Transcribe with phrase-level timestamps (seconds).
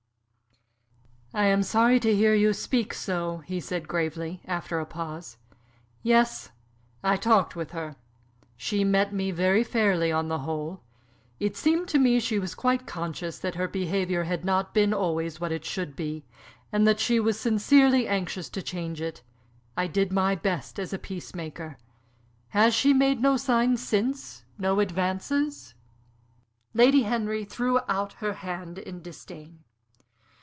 [1.33, 5.37] "I am sorry to hear you speak so," he said, gravely, after a pause.
[6.03, 6.51] "Yes,
[7.03, 7.95] I talked with her.
[8.57, 10.81] She met me very fairly, on the whole.
[11.39, 15.39] It seemed to me she was quite conscious that her behavior had not been always
[15.39, 16.25] what it should be,
[16.69, 19.21] and that she was sincerely anxious to change it.
[19.77, 21.77] I did my best as a peacemaker.
[22.49, 25.75] Has she made no signs since no advances?"
[26.73, 29.59] Lady Henry threw out her hand in disdain.